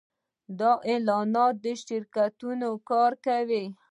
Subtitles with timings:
[0.59, 3.65] د اعلاناتو شرکتونه کار کوي